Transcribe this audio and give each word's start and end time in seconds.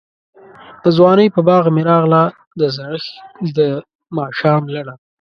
دځوانۍ 0.83 1.27
په 1.35 1.41
باغ 1.47 1.63
می 1.75 1.81
راغله، 1.89 2.23
دزړښت 2.59 3.09
دماښام 3.57 4.63
لړه 4.75 4.93